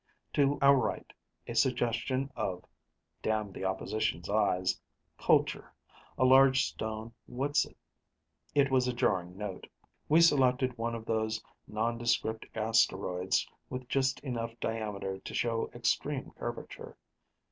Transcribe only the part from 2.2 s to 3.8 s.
of damn the